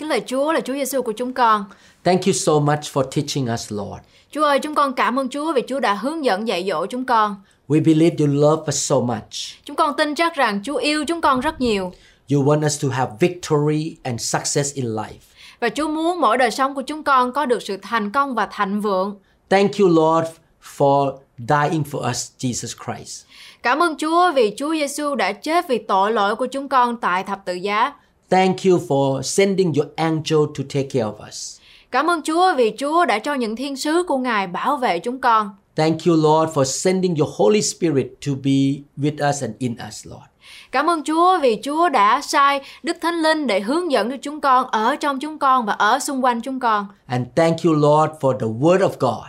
[0.00, 1.64] Kính lời Chúa là Chúa Giêsu của chúng con.
[2.04, 4.02] thank you so much for teaching us, Lord.
[4.30, 7.04] Chúa ơi, chúng con cảm ơn Chúa vì Chúa đã hướng dẫn dạy dỗ chúng
[7.04, 7.36] con.
[7.68, 9.30] We believe you love us so much.
[9.64, 11.92] Chúng con tin chắc rằng Chúa yêu chúng con rất nhiều
[12.32, 15.18] You want us to have victory and success in life.
[15.60, 18.48] và Chúa muốn mỗi đời sống của chúng con có được sự thành công và
[18.58, 19.16] thịnh vượng.
[19.48, 20.28] Thank you, Lord,
[20.76, 23.24] for dying for us, Jesus Christ.
[23.62, 27.24] Cảm ơn Chúa vì Chúa Giêsu đã chết vì tội lỗi của chúng con tại
[27.24, 27.92] thập tự giá.
[28.30, 31.60] Thank you for sending your angel to take care of us.
[31.90, 35.20] Cảm ơn Chúa vì Chúa đã cho những thiên sứ của Ngài bảo vệ chúng
[35.20, 35.50] con.
[35.76, 40.06] Thank you, Lord, for sending your Holy Spirit to be with us and in us,
[40.06, 40.24] Lord.
[40.72, 44.40] Cảm ơn Chúa vì Chúa đã sai Đức Thánh Linh để hướng dẫn cho chúng
[44.40, 46.86] con ở trong chúng con và ở xung quanh chúng con.
[47.06, 49.28] And thank you, Lord, for the Word of God.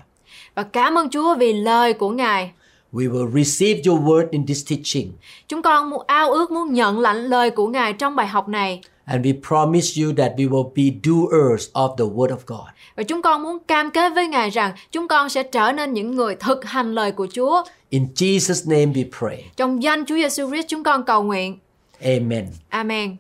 [0.56, 2.52] Và cảm ơn Chúa vì lời của Ngài.
[2.94, 5.12] We will receive your word in this teaching.
[5.48, 8.82] Chúng con muốn ao ước muốn nhận lãnh lời của Ngài trong bài học này.
[9.06, 12.68] And we promise you that we will be doers of the Word of God.
[12.96, 16.16] Và chúng con muốn cam kết với Ngài rằng chúng con sẽ trở nên những
[16.16, 17.64] người thực hành lời của Chúa.
[17.90, 19.46] In Jesus' name we pray.
[19.56, 21.60] Trong danh Chúa Giêsu Christ chúng con cầu nguyện.
[22.02, 22.48] Amen.
[22.70, 23.16] Amen.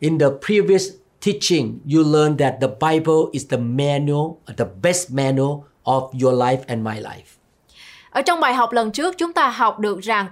[0.00, 0.88] In the previous
[1.20, 6.62] teaching, you learned that the Bible is the manual, the best manual of your life
[6.66, 7.36] and my life.
[8.10, 10.28] Ở trong bài học lần trước chúng ta học được rằng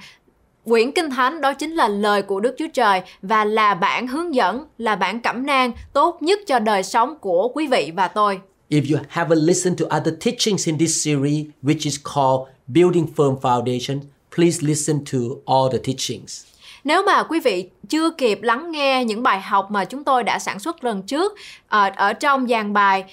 [0.64, 4.34] quyển Kinh Thánh đó chính là lời của Đức Chúa Trời và là bản hướng
[4.34, 8.40] dẫn, là bản cẩm nang tốt nhất cho đời sống của quý vị và tôi.
[8.70, 13.40] If you haven't listened to other teachings in this series, which is called Building Firm
[13.40, 14.00] Foundation,
[14.36, 16.44] please listen to all the teachings.
[16.84, 20.38] Nếu mà quý vị chưa kịp lắng nghe những bài học mà chúng tôi đã
[20.38, 21.32] sản xuất lần trước
[21.68, 23.04] ở, ở trong dàn bài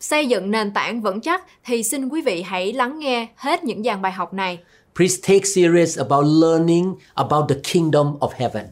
[0.00, 3.82] xây dựng nền tảng vững chắc thì xin quý vị hãy lắng nghe hết những
[3.82, 4.58] dàn bài học này.
[4.98, 8.64] Please take serious about learning about the kingdom of heaven.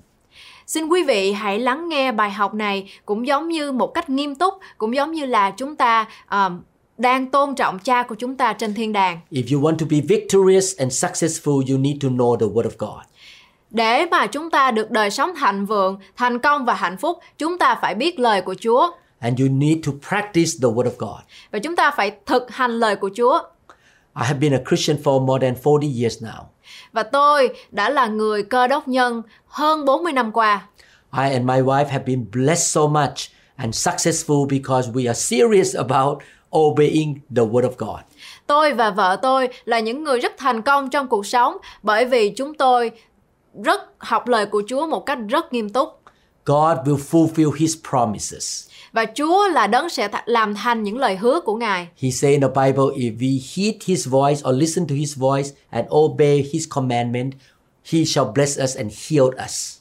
[0.67, 4.35] Xin quý vị hãy lắng nghe bài học này cũng giống như một cách nghiêm
[4.35, 6.61] túc, cũng giống như là chúng ta um,
[6.99, 9.21] đang tôn trọng cha của chúng ta trên thiên đàng.
[9.31, 12.77] If you want to be victorious and successful, you need to know the Word of
[12.79, 13.05] God.
[13.71, 17.59] Để mà chúng ta được đời sống thịnh vượng, thành công và hạnh phúc, chúng
[17.59, 21.21] ta phải biết lời của Chúa And you need to practice the Word of God.
[21.51, 23.39] và chúng ta phải thực hành lời của Chúa.
[24.17, 26.45] I have been a Christian for more than 40 years now.
[26.93, 30.67] Và tôi đã là người cơ đốc nhân hơn 40 năm qua.
[31.13, 35.77] I and my wife have been blessed so much and successful because we are serious
[35.77, 36.19] about
[36.57, 38.01] obeying the Word of God.
[38.47, 42.31] Tôi và vợ tôi là những người rất thành công trong cuộc sống bởi vì
[42.37, 42.91] chúng tôi
[43.65, 46.01] rất học lời của Chúa một cách rất nghiêm túc.
[46.45, 48.69] God will fulfill His promises.
[48.97, 51.89] Và Chúa là đấng sẽ làm thành những lời hứa của Ngài.
[52.03, 55.49] He say in the Bible, if we heed His voice or listen to His voice
[55.71, 57.33] and obey His commandment,
[57.93, 59.79] He shall bless us and heal us.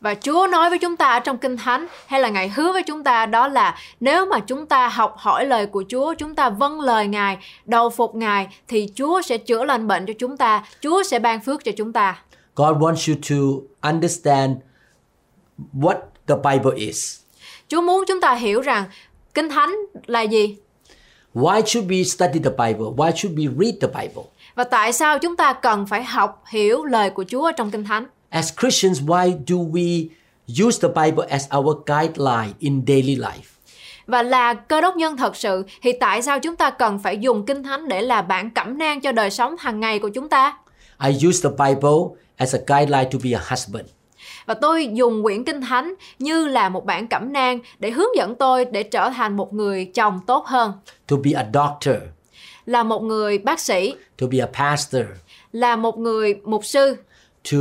[0.00, 3.04] Và Chúa nói với chúng ta trong Kinh Thánh hay là Ngài hứa với chúng
[3.04, 6.80] ta đó là nếu mà chúng ta học hỏi lời của Chúa, chúng ta vâng
[6.80, 11.02] lời Ngài, đầu phục Ngài thì Chúa sẽ chữa lành bệnh cho chúng ta, Chúa
[11.02, 12.22] sẽ ban phước cho chúng ta.
[12.54, 14.56] God wants you to understand
[15.74, 15.96] what
[16.26, 17.18] the Bible is.
[17.68, 18.84] Chúa muốn chúng ta hiểu rằng
[19.34, 20.56] Kinh Thánh là gì
[21.34, 22.88] Why should we study the Bible?
[22.96, 24.24] Why should we read the Bible?
[24.58, 28.06] và tại sao chúng ta cần phải học hiểu lời của Chúa trong Kinh Thánh.
[28.28, 30.08] As Christians, why do we
[30.66, 33.48] use the Bible as our guideline in daily life?
[34.06, 37.46] Và là cơ đốc nhân thật sự thì tại sao chúng ta cần phải dùng
[37.46, 40.58] Kinh Thánh để là bản cẩm nang cho đời sống hàng ngày của chúng ta?
[41.06, 43.86] I use the Bible as a guideline to be a husband.
[44.48, 48.34] Và tôi dùng quyển Kinh Thánh như là một bản cẩm nang để hướng dẫn
[48.34, 50.72] tôi để trở thành một người chồng tốt hơn,
[51.06, 51.96] to be a doctor,
[52.66, 55.02] là một người bác sĩ, to be a pastor,
[55.52, 56.96] là một người mục sư.
[57.52, 57.58] To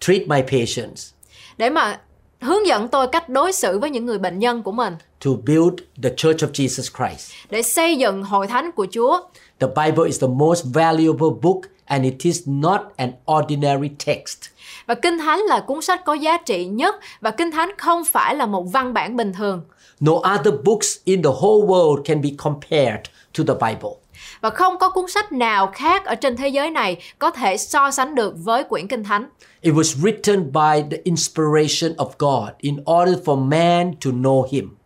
[0.00, 1.10] treat my patients,
[1.56, 2.00] để mà
[2.40, 4.94] hướng dẫn tôi cách đối xử với những người bệnh nhân của mình,
[5.24, 7.32] to build the Church of Jesus Christ.
[7.50, 9.20] để xây dựng hội thánh của Chúa.
[9.60, 14.51] The Bible is the most valuable book and it is not an ordinary text.
[14.92, 18.34] Và Kinh Thánh là cuốn sách có giá trị nhất và Kinh Thánh không phải
[18.34, 19.62] là một văn bản bình thường.
[20.00, 23.00] No other books in the whole world can be compared
[23.38, 23.90] to the Bible.
[24.40, 27.90] Và không có cuốn sách nào khác ở trên thế giới này có thể so
[27.90, 29.28] sánh được với quyển Kinh Thánh.
[29.60, 34.76] It was written by the inspiration of God in order for man to know him.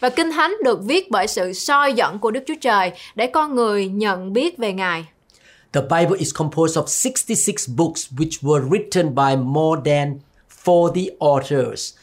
[0.00, 3.54] Và Kinh Thánh được viết bởi sự soi dẫn của Đức Chúa Trời để con
[3.54, 5.04] người nhận biết về Ngài.
[5.74, 11.94] The Bible is composed of 66 books which were written by more than 40 authors,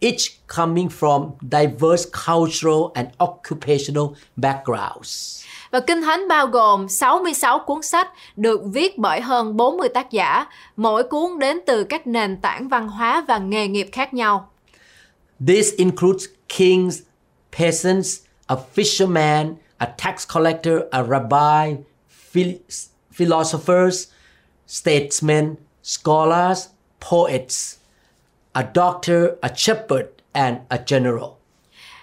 [0.00, 5.44] each coming from diverse cultural and occupational backgrounds.
[5.70, 10.46] Và Kinh Thánh bao gồm 66 cuốn sách được viết bởi hơn 40 tác giả,
[10.76, 14.50] mỗi cuốn đến từ các nền tảng văn hóa và nghề nghiệp khác nhau.
[15.46, 16.24] This includes
[16.58, 16.98] kings,
[17.58, 18.16] peasants,
[18.46, 21.74] a fisherman, a tax collector, a rabbi,
[23.18, 24.08] philosophers,
[24.66, 26.66] statesmen, scholars,
[27.10, 27.76] poets,
[28.52, 31.30] a doctor, a shepherd, and a general.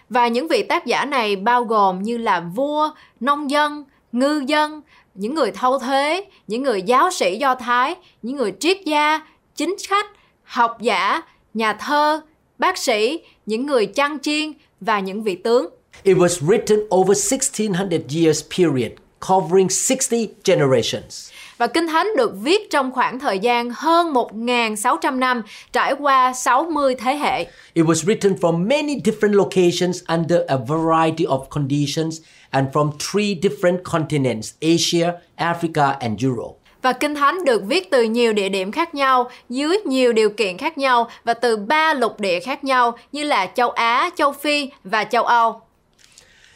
[0.09, 2.89] Và những vị tác giả này bao gồm như là vua,
[3.19, 4.81] nông dân, ngư dân,
[5.15, 9.75] những người thâu thuế, những người giáo sĩ Do Thái, những người triết gia, chính
[9.87, 10.05] khách,
[10.43, 11.21] học giả,
[11.53, 12.21] nhà thơ,
[12.57, 15.69] bác sĩ, những người chăn chiên và những vị tướng.
[16.03, 21.31] It was written over 1600 years period, covering 60 generations.
[21.57, 25.41] Và Kinh Thánh được viết trong khoảng thời gian hơn 1.600 năm,
[25.73, 27.45] trải qua 60 thế hệ.
[27.73, 32.17] It was written from many different locations under a variety of conditions
[32.49, 36.65] and from three different continents Asia, Africa, and Europe.
[36.81, 40.57] Và Kinh Thánh được viết từ nhiều địa điểm khác nhau, dưới nhiều điều kiện
[40.57, 44.69] khác nhau và từ ba lục địa khác nhau như là châu Á, châu Phi
[44.83, 45.64] và châu Âu.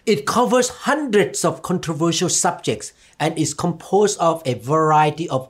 [0.09, 5.47] It covers hundreds of controversial subjects and is composed of a variety of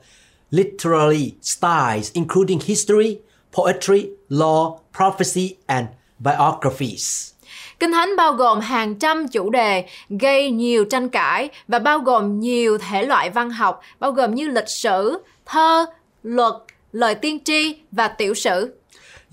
[0.50, 3.20] literary styles, including history,
[3.52, 7.32] poetry, law, prophecy, and biographies.
[7.78, 12.40] Kinh Thánh bao gồm hàng trăm chủ đề gây nhiều tranh cãi và bao gồm
[12.40, 15.86] nhiều thể loại văn học, bao gồm như lịch sử, thơ,
[16.22, 16.54] luật,
[16.92, 18.74] lời tiên tri và tiểu sử.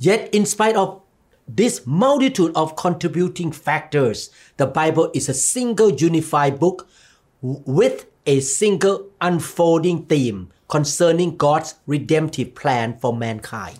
[0.08, 1.00] Yet, in spite of
[1.56, 6.88] this multitude of contributing factors, the Bible is a single unified book
[7.42, 13.80] with a single unfolding theme concerning God's redemptive plan for mankind.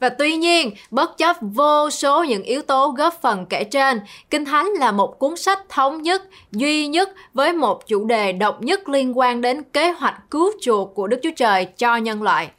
[0.00, 4.44] Và tuy nhiên, bất chấp vô số những yếu tố góp phần kể trên, Kinh
[4.44, 6.22] Thánh là một cuốn sách thống nhất,
[6.52, 10.94] duy nhất với một chủ đề độc nhất liên quan đến kế hoạch cứu chuộc
[10.94, 12.50] của Đức Chúa Trời cho nhân loại.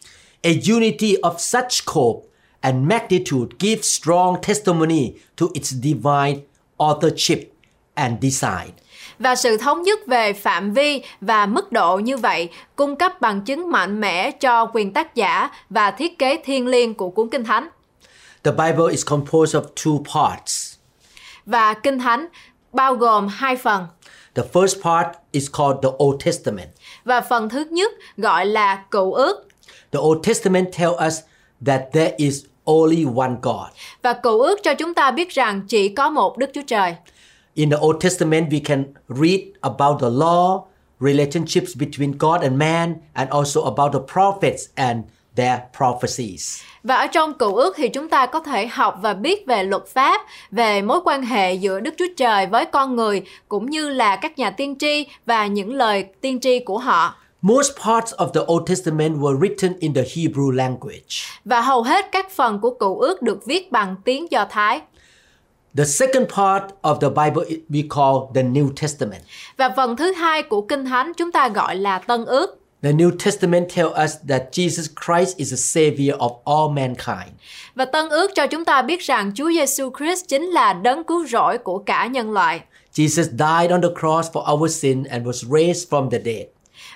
[0.43, 2.30] A unity of such scope
[2.61, 6.39] and magnitude gives strong testimony to its divine
[6.77, 7.39] authorship
[7.93, 8.71] and design.
[9.19, 13.41] Và sự thống nhất về phạm vi và mức độ như vậy cung cấp bằng
[13.41, 17.43] chứng mạnh mẽ cho quyền tác giả và thiết kế thiên liêng của cuốn Kinh
[17.43, 17.69] Thánh.
[18.43, 20.75] The Bible is composed of two parts.
[21.45, 22.27] Và Kinh Thánh
[22.73, 23.85] bao gồm hai phần.
[24.35, 26.69] The first part is called the Old Testament.
[27.05, 29.47] Và phần thứ nhất gọi là Cựu ước.
[29.91, 31.19] The Old Testament tells us
[31.65, 33.67] that there is only one God.
[34.01, 36.95] Và Cựu ước cho chúng ta biết rằng chỉ có một Đức Chúa Trời.
[37.53, 40.61] In the Old Testament, we can read about the law,
[40.99, 44.97] relationships between God and man, and also about the prophets and
[45.35, 46.61] their prophecies.
[46.83, 49.87] Và ở trong cựu ước thì chúng ta có thể học và biết về luật
[49.87, 50.21] pháp,
[50.51, 54.39] về mối quan hệ giữa Đức Chúa Trời với con người, cũng như là các
[54.39, 57.15] nhà tiên tri và những lời tiên tri của họ.
[57.43, 61.25] Most parts of the Old Testament were written in the Hebrew language.
[61.45, 64.81] Và hầu hết các phần của cựu ước được viết bằng tiếng Do Thái.
[65.77, 69.23] The second part of the Bible we call the New Testament.
[69.57, 72.59] Và phần thứ hai của Kinh Thánh chúng ta gọi là Tân ước.
[72.83, 77.33] The New Testament tells us that Jesus Christ is the Savior of all mankind.
[77.75, 81.25] Và Tân ước cho chúng ta biết rằng Chúa Giêsu Christ chính là đấng cứu
[81.27, 82.61] rỗi của cả nhân loại.
[82.93, 86.45] Jesus died on the cross for our sin and was raised from the dead.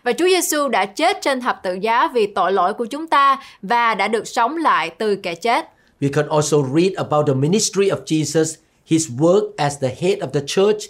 [0.05, 3.39] Và Chúa Giêsu đã chết trên thập tự giá vì tội lỗi của chúng ta
[3.61, 5.65] và đã được sống lại từ kẻ chết.
[6.01, 10.27] We can also read about the ministry of Jesus, his work as the head of
[10.27, 10.83] the church,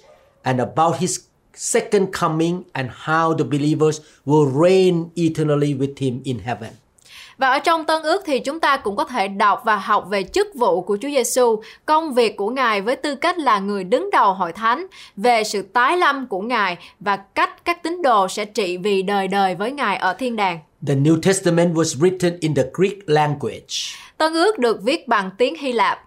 [0.43, 1.19] and about his
[1.53, 6.69] second coming and how the believers will reign eternally with him in heaven.
[7.37, 10.23] Và ở trong Tân ước thì chúng ta cũng có thể đọc và học về
[10.23, 14.09] chức vụ của Chúa Giêsu, công việc của Ngài với tư cách là người đứng
[14.11, 14.85] đầu hội thánh,
[15.17, 19.27] về sự tái lâm của Ngài và cách các tín đồ sẽ trị vì đời
[19.27, 20.59] đời với Ngài ở thiên đàng.
[20.87, 23.75] The New Testament was written in the Greek language.
[24.17, 25.99] Tân ước được viết bằng tiếng Hy Lạp.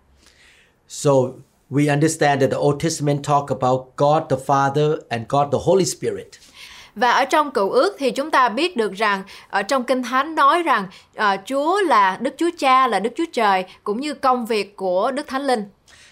[0.89, 1.11] So
[1.71, 5.85] we understand that the Old Testament talk about God the Father and God the Holy
[5.85, 6.29] Spirit.
[6.99, 10.35] Và ở trong cựu ước thì chúng ta biết được rằng ở trong Kinh Thánh
[10.35, 14.47] nói rằng ờ, Chúa là Đức Chúa Cha là Đức Chúa Trời cũng như công
[14.47, 15.65] việc của Đức Thánh Linh.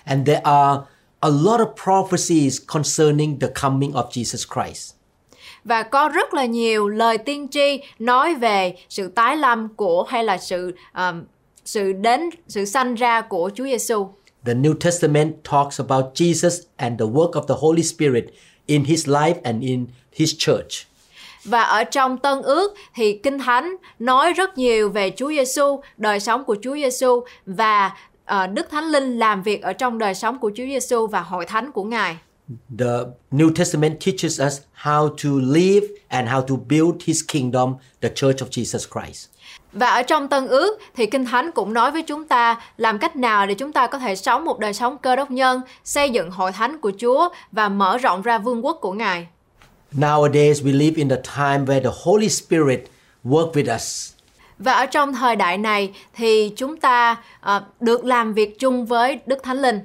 [0.04, 0.80] And there are
[1.20, 4.94] a lot of prophecies concerning the coming of Jesus Christ.
[5.64, 10.24] Và có rất là nhiều lời tiên tri nói về sự tái lâm của hay
[10.24, 11.24] là sự ờm,
[11.64, 14.08] sự đến sự sanh ra của Chúa Giêsu.
[14.44, 18.24] The New Testament talks about Jesus and the work of the Holy Spirit
[18.66, 20.87] in his life and in his church.
[21.44, 26.20] Và ở trong Tân Ước thì Kinh Thánh nói rất nhiều về Chúa Giêsu, đời
[26.20, 30.38] sống của Chúa Giêsu và ờ, Đức Thánh Linh làm việc ở trong đời sống
[30.38, 32.16] của Chúa Giêsu và hội thánh của Ngài.
[32.78, 32.96] The
[33.30, 38.42] New Testament teaches us how to live and how to build his kingdom, the church
[38.42, 39.28] of Jesus Christ.
[39.78, 43.16] Và ở trong Tân Ước thì Kinh Thánh cũng nói với chúng ta làm cách
[43.16, 46.30] nào để chúng ta có thể sống một đời sống cơ đốc nhân, xây dựng
[46.30, 49.26] hội thánh của Chúa và mở rộng ra vương quốc của Ngài.
[49.92, 52.80] Nowadays, we live in the time where the Holy Spirit
[53.25, 54.12] work with us.
[54.59, 59.18] Và ở trong thời đại này thì chúng ta ờ, được làm việc chung với
[59.26, 59.80] Đức Thánh Linh.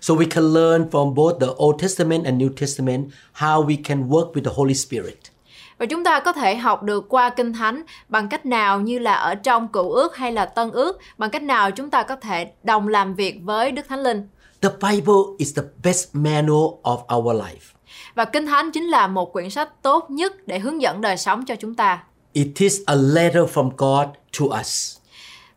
[0.00, 4.08] So we can learn from both the Old Testament and New Testament how we can
[4.08, 5.33] work with the Holy Spirit.
[5.78, 9.14] Và chúng ta có thể học được qua Kinh Thánh bằng cách nào như là
[9.14, 12.52] ở trong Cựu Ước hay là Tân Ước, bằng cách nào chúng ta có thể
[12.62, 14.28] đồng làm việc với Đức Thánh Linh.
[14.60, 17.74] The Bible is the best manual of our life.
[18.14, 21.44] Và Kinh Thánh chính là một quyển sách tốt nhất để hướng dẫn đời sống
[21.44, 22.02] cho chúng ta.
[22.32, 24.06] It is a letter from God
[24.40, 24.96] to us.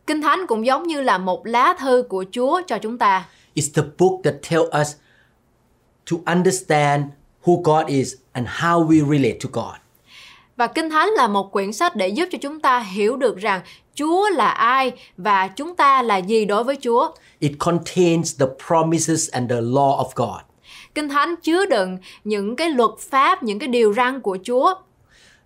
[0.06, 3.24] Kinh Thánh cũng giống như là một lá thư của Chúa cho chúng ta.
[3.54, 4.96] It's the book that tells us
[6.10, 7.04] to understand
[7.44, 9.74] who God is and how we relate to God.
[10.58, 13.60] Và Kinh Thánh là một quyển sách để giúp cho chúng ta hiểu được rằng
[13.94, 17.10] Chúa là ai và chúng ta là gì đối với Chúa.
[17.38, 20.40] It contains the promises and the law of God.
[20.94, 24.74] Kinh Thánh chứa đựng những cái luật pháp, những cái điều răn của Chúa.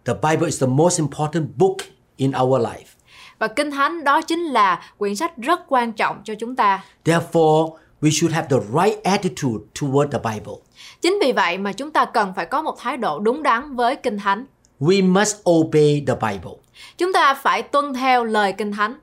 [0.05, 1.77] The Bible is the most important book
[2.17, 2.97] in our life.
[3.39, 6.85] Và Kinh Thánh đó chính là quyển sách rất quan trọng cho chúng ta.
[7.05, 10.55] Therefore, we should have the right attitude toward the Bible.
[11.01, 13.97] Chính vì vậy mà chúng ta cần phải có một thái độ đúng đắn với
[13.97, 14.45] Kinh Thánh.
[14.83, 16.53] We must obey the Bible.
[16.99, 18.95] Chúng ta phải tuân theo lời Kinh Thánh.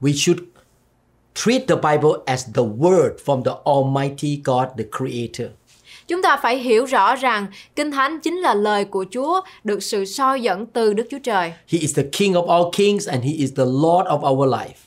[0.00, 0.38] We should
[1.34, 5.46] treat the Bible as the word from the Almighty God, the Creator.
[6.08, 10.04] Chúng ta phải hiểu rõ rằng Kinh Thánh chính là lời của Chúa được sự
[10.04, 11.52] soi dẫn từ Đức Chúa Trời.
[11.68, 14.84] He is the King of all kings and He is the Lord of our life.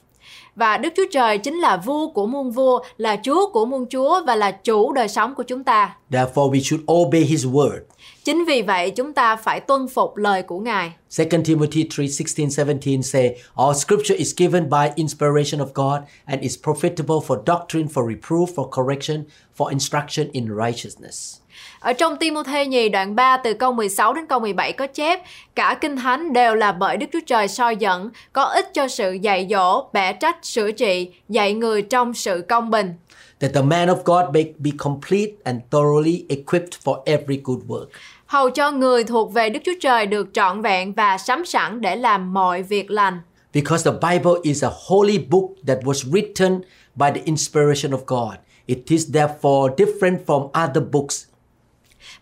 [0.55, 4.21] Và Đức Chúa Trời chính là vua của muôn vua, là Chúa của muôn Chúa
[4.27, 5.95] và là chủ đời sống của chúng ta.
[6.11, 7.79] Therefore, we should obey His word.
[8.27, 10.91] Chính vì vậy chúng ta phải tuân phục lời của Ngài.
[11.17, 16.41] 2 Timothy 3 16 17 say, All scripture is given by inspiration of God and
[16.41, 19.23] is profitable for doctrine, for reproof, for correction,
[19.57, 21.37] for instruction in righteousness.
[21.79, 25.19] Ở trong Timôthê nhì đoạn 3 từ câu 16 đến câu 17 có chép
[25.55, 29.13] Cả kinh thánh đều là bởi Đức Chúa Trời soi dẫn, có ích cho sự
[29.21, 32.93] dạy dỗ, bẻ trách, sửa trị, dạy người trong sự công bình.
[33.39, 37.87] That the man of God may be complete and thoroughly equipped for every good work.
[38.27, 41.95] Hầu cho người thuộc về Đức Chúa Trời được trọn vẹn và sắm sẵn để
[41.95, 43.21] làm mọi việc lành.
[43.53, 46.59] Because the Bible is a holy book that was written
[46.95, 48.35] by the inspiration of God.
[48.65, 51.25] It is therefore different from other books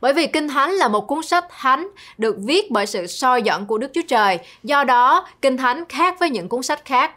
[0.01, 3.65] Bởi vì Kinh Thánh là một cuốn sách thánh được viết bởi sự soi dẫn
[3.65, 4.39] của Đức Chúa Trời.
[4.63, 7.11] Do đó, Kinh Thánh khác với những cuốn sách khác.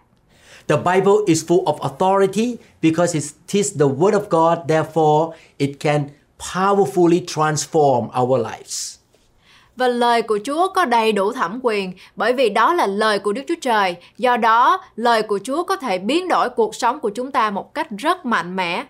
[0.68, 5.70] The Bible is full of authority because it is the Word of God, therefore, it
[5.80, 8.98] can powerfully transform our lives.
[9.76, 13.32] Và lời của Chúa có đầy đủ thẩm quyền bởi vì đó là lời của
[13.32, 13.96] Đức Chúa Trời.
[14.18, 17.74] Do đó, lời của Chúa có thể biến đổi cuộc sống của chúng ta một
[17.74, 18.84] cách rất mạnh mẽ.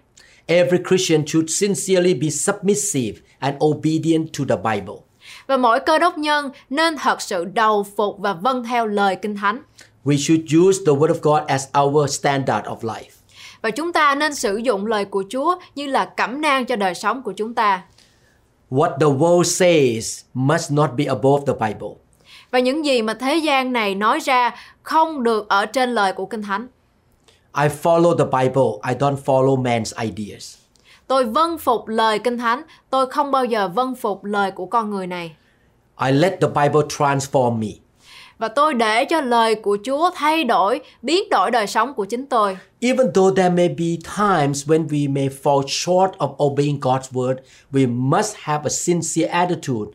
[0.47, 4.95] Every Christian should sincerely be submissive and obedient to the Bible.
[5.47, 9.37] Và mỗi cơ đốc nhân nên thật sự đầu phục và vâng theo lời Kinh
[9.37, 9.63] Thánh.
[10.05, 13.18] We should use the Word of God as our standard of life.
[13.63, 16.95] Và chúng ta nên sử dụng lời của Chúa như là cẩm nang cho đời
[16.95, 17.83] sống của chúng ta.
[18.71, 21.89] What the world says must not be above the Bible.
[22.51, 26.27] Và những gì mà thế gian này nói ra không được ở trên lời của
[26.27, 26.67] Kinh Thánh.
[27.63, 30.57] I follow the Bible, I don't follow man's ideas.
[31.07, 34.91] Tôi vâng phục lời Kinh Thánh, tôi không bao giờ vâng phục lời của con
[34.91, 35.37] người này.
[36.07, 37.69] I let the Bible transform me.
[38.39, 42.27] Và tôi để cho lời của Chúa thay đổi, biến đổi đời sống của chính
[42.27, 42.57] tôi.
[42.81, 47.37] Even though there may be times when we may fall short of obeying God's word,
[47.73, 49.89] we must have a sincere attitude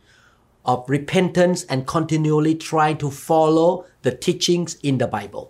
[0.63, 5.47] of repentance and continually trying to follow the teachings in the Bible.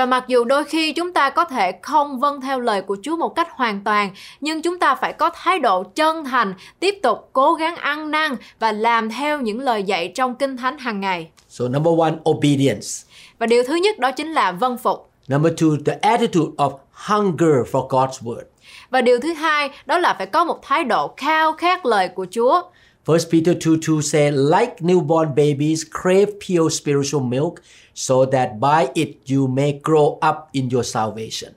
[0.00, 3.16] Và mặc dù đôi khi chúng ta có thể không vâng theo lời của Chúa
[3.16, 7.18] một cách hoàn toàn, nhưng chúng ta phải có thái độ chân thành, tiếp tục
[7.32, 11.30] cố gắng ăn năn và làm theo những lời dạy trong Kinh Thánh hàng ngày.
[11.48, 12.86] So, number one, obedience.
[13.38, 15.10] Và điều thứ nhất đó chính là vâng phục.
[15.28, 18.44] Number two, the attitude of hunger for God's word.
[18.90, 22.26] Và điều thứ hai đó là phải có một thái độ khao khát lời của
[22.30, 22.62] Chúa.
[23.06, 27.54] 1 Peter 2 2 say, like newborn babies, crave pure spiritual milk,
[28.00, 31.52] so that by it you may grow up in your salvation.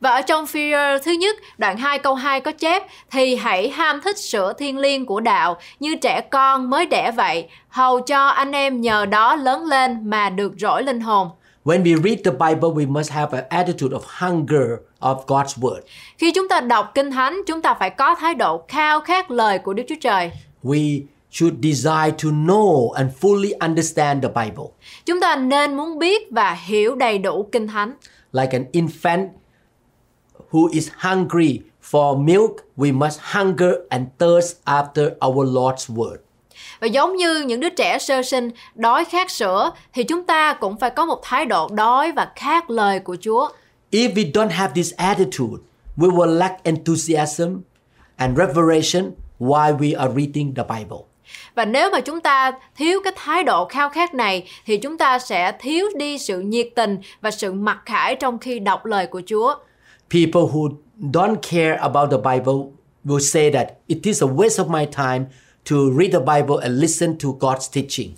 [0.00, 0.72] Và ở trong phi
[1.04, 5.06] thứ nhất, đoạn 2 câu 2 có chép thì hãy ham thích sữa thiên liêng
[5.06, 9.64] của đạo như trẻ con mới đẻ vậy, hầu cho anh em nhờ đó lớn
[9.64, 11.28] lên mà được rỗi linh hồn.
[11.64, 14.68] When we read the Bible, we must have an attitude of hunger
[15.00, 15.80] of God's word.
[16.18, 19.58] Khi chúng ta đọc kinh thánh, chúng ta phải có thái độ khao khát lời
[19.58, 20.30] của Đức Chúa Trời.
[20.62, 21.02] We
[21.34, 24.64] should desire to know and fully understand the Bible.
[25.06, 27.94] Chúng ta nên muốn biết và hiểu đầy đủ kinh thánh.
[28.32, 29.28] Like an infant
[30.50, 31.60] who is hungry
[31.90, 36.16] for milk, we must hunger and thirst after our Lord's word.
[36.80, 40.78] Và giống như những đứa trẻ sơ sinh đói khát sữa thì chúng ta cũng
[40.78, 43.48] phải có một thái độ đói và khát lời của Chúa.
[43.90, 45.62] If we don't have this attitude,
[45.96, 47.58] we will lack enthusiasm
[48.16, 51.13] and revelation while we are reading the Bible.
[51.54, 55.18] Và nếu mà chúng ta thiếu cái thái độ khao khát này thì chúng ta
[55.18, 59.22] sẽ thiếu đi sự nhiệt tình và sự mặc khải trong khi đọc lời của
[59.26, 59.54] Chúa.
[60.10, 60.68] People who
[61.00, 62.54] don't care about the Bible
[63.04, 65.24] will say that it is a waste of my time
[65.70, 68.10] to read the Bible and listen to God's teaching.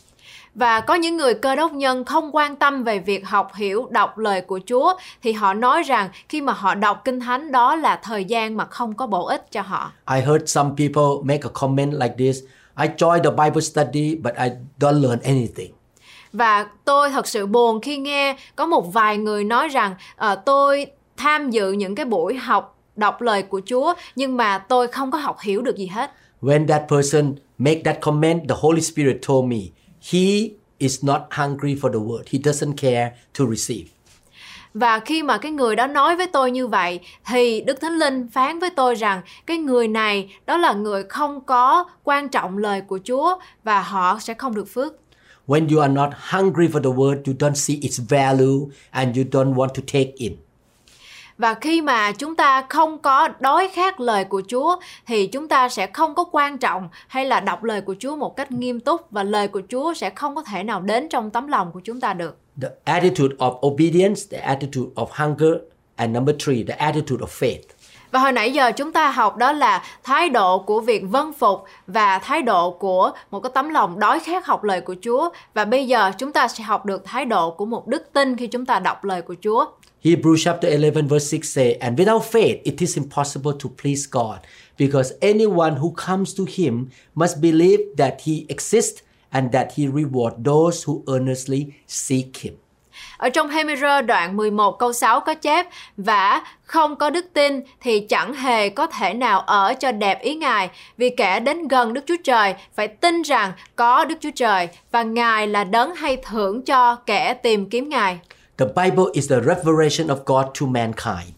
[0.55, 4.19] Và có những người cơ đốc nhân không quan tâm về việc học hiểu đọc
[4.19, 8.01] lời của Chúa thì họ nói rằng khi mà họ đọc kinh thánh đó là
[8.03, 9.93] thời gian mà không có bổ ích cho họ.
[10.15, 12.39] I heard some people make a comment like this
[12.77, 15.73] I joined the Bible study, but I don't learn anything.
[16.33, 19.95] Và tôi thật sự buồn khi nghe có một vài người nói rằng
[20.33, 24.89] uh, tôi tham dự những cái buổi học đọc lời của Chúa nhưng mà tôi
[24.89, 26.11] không có học hiểu được gì hết.
[26.43, 29.59] When that person make that comment, the Holy Spirit told me,
[30.13, 32.23] he is not hungry for the word.
[32.33, 33.96] He doesn't care to receive.
[34.79, 38.29] Và khi mà cái người đó nói với tôi như vậy thì Đức Thánh Linh
[38.29, 42.81] phán với tôi rằng cái người này đó là người không có quan trọng lời
[42.81, 44.93] của Chúa và họ sẽ không được phước.
[45.47, 49.25] When you are not hungry for the word, you don't see its value and you
[49.25, 50.37] don't want to take in.
[51.39, 55.69] Và khi mà chúng ta không có đói khát lời của Chúa thì chúng ta
[55.69, 59.11] sẽ không có quan trọng hay là đọc lời của Chúa một cách nghiêm túc
[59.11, 62.01] và lời của Chúa sẽ không có thể nào đến trong tấm lòng của chúng
[62.01, 62.39] ta được.
[62.61, 65.61] The attitude of obedience, the attitude of hunger,
[65.97, 67.63] and number three, the attitude of faith.
[68.11, 71.65] Và hồi nãy giờ chúng ta học đó là thái độ của việc vâng phục
[71.87, 75.31] và thái độ của một cái tấm lòng đói khát học lời của Chúa.
[75.55, 78.47] Và bây giờ chúng ta sẽ học được thái độ của một đức tin khi
[78.47, 79.65] chúng ta đọc lời của Chúa.
[80.03, 84.39] Hebrews chapter 11 verse 6 say, And without faith it is impossible to please God,
[84.79, 90.45] because anyone who comes to him must believe that he exists and that he rewards
[90.45, 92.55] those who earnestly seek him.
[93.17, 98.01] Ở trong Hebrew đoạn 11 câu 6 có chép Và không có đức tin thì
[98.01, 102.05] chẳng hề có thể nào ở cho đẹp ý Ngài Vì kẻ đến gần Đức
[102.07, 106.63] Chúa Trời phải tin rằng có Đức Chúa Trời Và Ngài là đấng hay thưởng
[106.63, 108.19] cho kẻ tìm kiếm Ngài
[108.59, 111.37] The Bible is the revelation of God to mankind.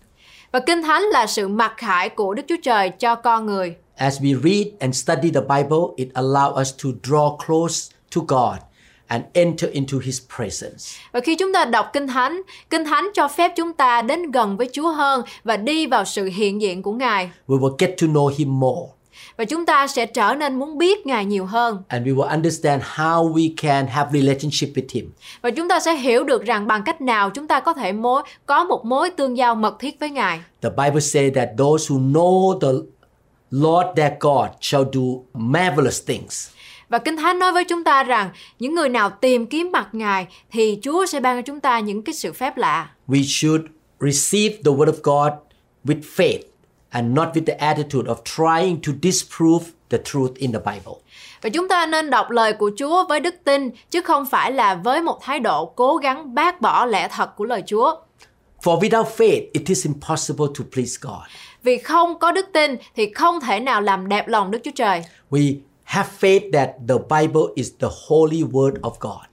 [0.53, 4.21] Và Kinh Thánh là sự mặc khải của Đức Chúa Trời cho con người As
[4.21, 8.59] we read and study the Bible, it allows us to draw close to God
[9.07, 10.99] and enter into his presence.
[11.13, 14.57] Và khi chúng ta đọc Kinh Thánh, Kinh Thánh cho phép chúng ta đến gần
[14.57, 17.31] với Chúa hơn và đi vào sự hiện diện của Ngài.
[17.49, 18.93] We will get to know him more.
[19.37, 21.83] Và chúng ta sẽ trở nên muốn biết Ngài nhiều hơn.
[21.89, 25.95] and we will understand how we can have relationship with him Và chúng ta sẽ
[25.95, 29.37] hiểu được rằng bằng cách nào chúng ta có thể mối có một mối tương
[29.37, 30.41] giao mật thiết với Ngài.
[30.63, 32.69] the bible says that those who know the
[33.51, 35.01] lord their god shall do
[35.35, 36.49] marvelous things
[36.89, 40.27] Và Kinh Thánh nói với chúng ta rằng những người nào tìm kiếm mặt Ngài
[40.51, 42.91] thì Chúa sẽ ban cho chúng ta những cái sự phép lạ.
[43.09, 43.63] we should
[44.01, 45.33] receive the word of god
[45.85, 46.41] with faith
[46.91, 50.93] and not with the attitude of trying to disprove the truth in the bible
[51.43, 54.75] Và chúng ta nên đọc lời của Chúa với đức tin chứ không phải là
[54.75, 57.95] với một thái độ cố gắng bác bỏ lẽ thật của lời Chúa.
[58.63, 61.21] for without faith it is impossible to please god
[61.69, 65.03] Vì không có đức tin thì không thể nào làm đẹp lòng Đức Chúa Trời.
[65.31, 69.25] we have faith that the bible is the holy word of god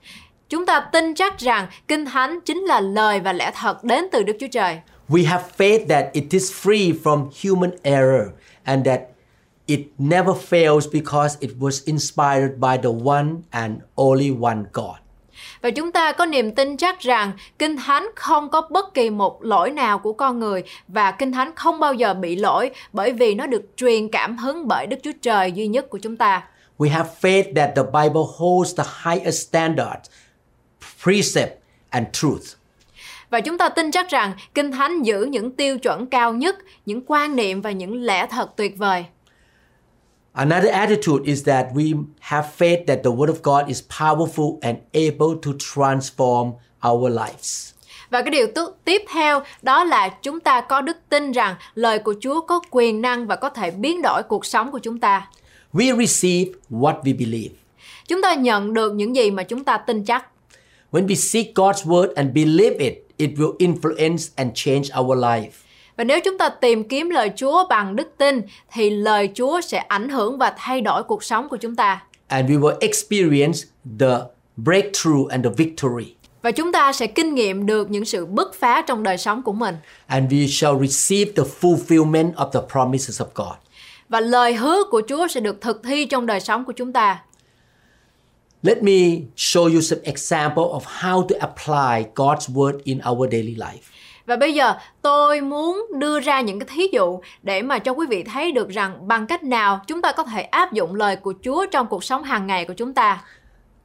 [0.48, 4.22] Chúng ta tin chắc rằng Kinh Thánh chính là lời và lẽ thật đến từ
[4.22, 4.80] Đức Chúa Trời.
[5.08, 8.28] We have faith that it is free from human error
[8.64, 9.00] and that
[9.66, 15.05] it never fails because it was inspired by the one and only one God.
[15.62, 19.44] Và chúng ta có niềm tin chắc rằng Kinh Thánh không có bất kỳ một
[19.44, 23.34] lỗi nào của con người và Kinh Thánh không bao giờ bị lỗi bởi vì
[23.34, 26.42] nó được truyền cảm hứng bởi Đức Chúa Trời duy nhất của chúng ta.
[26.78, 30.00] We have faith that the Bible holds the highest standard,
[31.02, 31.58] precept,
[31.90, 32.42] and truth.
[33.30, 37.02] Và chúng ta tin chắc rằng Kinh Thánh giữ những tiêu chuẩn cao nhất, những
[37.06, 39.04] quan niệm và những lẽ thật tuyệt vời.
[40.36, 44.78] Another attitude is that we have faith that the Word of God is powerful and
[44.92, 46.52] able to transform
[46.88, 47.72] our lives.
[48.10, 51.98] Và cái điều tu- tiếp theo đó là chúng ta có đức tin rằng lời
[51.98, 55.28] của Chúa có quyền năng và có thể biến đổi cuộc sống của chúng ta.
[55.72, 57.54] We receive what we believe.
[58.08, 60.26] Chúng ta nhận được những gì mà chúng ta tin chắc.
[60.92, 65.50] When we seek God's word and believe it, it will influence and change our life.
[65.96, 69.78] Và nếu chúng ta tìm kiếm lời Chúa bằng đức tin thì lời Chúa sẽ
[69.78, 72.02] ảnh hưởng và thay đổi cuộc sống của chúng ta.
[72.28, 73.58] And we will experience
[73.98, 74.18] the
[74.56, 76.14] breakthrough and the victory.
[76.42, 79.52] Và chúng ta sẽ kinh nghiệm được những sự bứt phá trong đời sống của
[79.52, 79.76] mình.
[80.06, 83.56] And we shall receive the fulfillment of the promises of God.
[84.08, 87.22] Và lời hứa của Chúa sẽ được thực thi trong đời sống của chúng ta.
[88.62, 88.92] Let me
[89.36, 93.95] show you some example of how to apply God's word in our daily life.
[94.26, 98.06] Và bây giờ tôi muốn đưa ra những cái thí dụ để mà cho quý
[98.10, 101.34] vị thấy được rằng bằng cách nào chúng ta có thể áp dụng lời của
[101.44, 103.22] Chúa trong cuộc sống hàng ngày của chúng ta.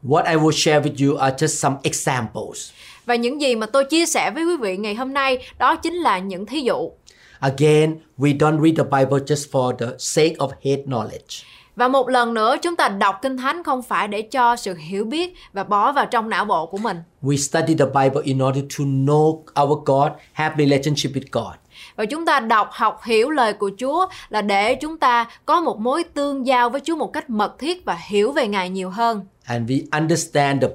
[0.04, 2.72] What I will share with you are just some examples.
[3.06, 5.94] Và những gì mà tôi chia sẻ với quý vị ngày hôm nay đó chính
[5.94, 6.92] là những thí dụ.
[7.40, 11.44] Again, we don't read the Bible just for the sake of head knowledge.
[11.76, 15.06] Và một lần nữa chúng ta đọc Kinh Thánh không phải để cho sự hiểu
[15.06, 16.98] biết và bỏ vào trong não bộ của mình.
[17.22, 21.56] We study the Bible in order to know our God, have relationship with God.
[21.96, 25.80] Và chúng ta đọc, học, hiểu lời của Chúa là để chúng ta có một
[25.80, 29.26] mối tương giao với Chúa một cách mật thiết và hiểu về Ngài nhiều hơn.
[29.46, 30.68] And we understand the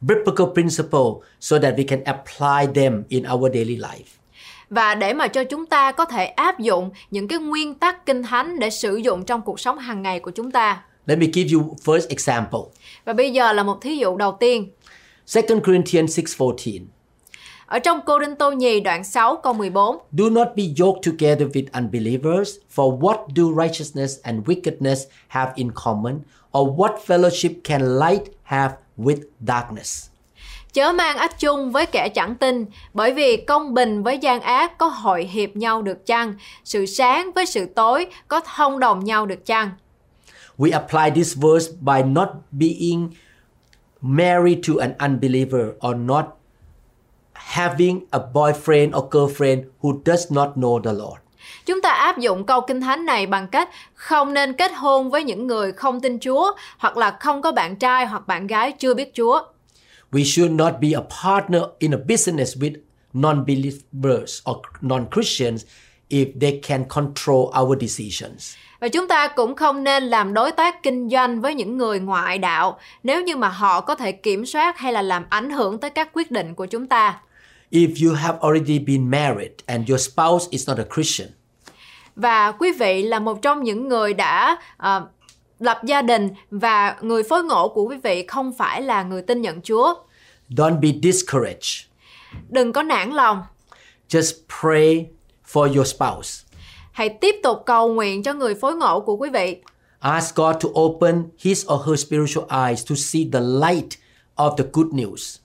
[0.00, 4.21] biblical principle so that we can apply them in our daily life.
[4.72, 8.22] Và để mà cho chúng ta có thể áp dụng những cái nguyên tắc kinh
[8.22, 10.82] thánh để sử dụng trong cuộc sống hàng ngày của chúng ta.
[11.06, 12.60] Let me give you first example.
[13.04, 14.70] Và bây giờ là một thí dụ đầu tiên.
[15.34, 16.86] 2 Corinthians 6:14.
[17.66, 21.48] Ở trong Cô Đinh Tô Nhì đoạn 6 câu 14 Do not be yoked together
[21.48, 24.96] with unbelievers, for what do righteousness and wickedness
[25.28, 26.20] have in common,
[26.58, 30.11] or what fellowship can light have with darkness?
[30.72, 34.78] Chớ mang ách chung với kẻ chẳng tin, bởi vì công bình với gian ác
[34.78, 36.34] có hội hiệp nhau được chăng?
[36.64, 39.70] Sự sáng với sự tối có thông đồng nhau được chăng?
[40.58, 43.10] We apply this verse by not being
[44.00, 46.24] married to an unbeliever or not
[47.32, 51.20] having a boyfriend or girlfriend who does not know the Lord.
[51.66, 55.24] Chúng ta áp dụng câu kinh thánh này bằng cách không nên kết hôn với
[55.24, 58.94] những người không tin Chúa hoặc là không có bạn trai hoặc bạn gái chưa
[58.94, 59.42] biết Chúa.
[60.12, 62.74] We should not be a partner in a business with
[63.12, 65.64] non-believers or non-Christians
[66.08, 68.54] if they can control our decisions.
[68.80, 72.38] Và chúng ta cũng không nên làm đối tác kinh doanh với những người ngoại
[72.38, 75.90] đạo nếu như mà họ có thể kiểm soát hay là làm ảnh hưởng tới
[75.90, 77.20] các quyết định của chúng ta.
[77.70, 81.28] If you have already been married and your spouse is not a Christian,
[82.16, 85.06] Và quý vị là một trong những người đã ờ,
[85.62, 89.42] lập gia đình và người phối ngộ của quý vị không phải là người tin
[89.42, 89.94] nhận Chúa.
[90.48, 91.86] don't be discouraged.
[92.48, 93.42] Đừng có nản lòng.
[94.08, 95.06] Just pray
[95.52, 96.44] for your spouse.
[96.92, 99.56] Hãy tiếp tục cầu nguyện cho người phối ngộ của quý vị.
[100.00, 103.88] Ask God to open his or her spiritual eyes to see the light
[104.36, 105.38] of the good news.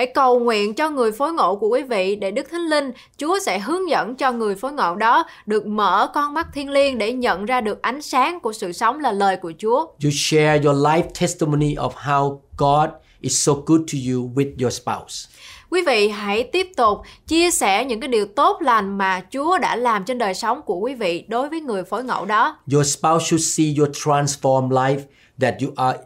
[0.00, 3.38] Hãy cầu nguyện cho người phối ngộ của quý vị để Đức Thánh Linh, Chúa
[3.38, 7.12] sẽ hướng dẫn cho người phối ngộ đó được mở con mắt thiên liêng để
[7.12, 9.86] nhận ra được ánh sáng của sự sống là lời của Chúa.
[10.04, 14.74] You share your life testimony of how God is so good to you with your
[14.74, 15.28] spouse.
[15.70, 19.76] Quý vị hãy tiếp tục chia sẻ những cái điều tốt lành mà Chúa đã
[19.76, 22.58] làm trên đời sống của quý vị đối với người phối ngẫu đó.
[22.72, 25.00] Your spouse should see your transformed life
[25.40, 25.98] that you are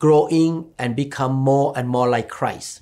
[0.00, 2.81] growing and become more and more like Christ.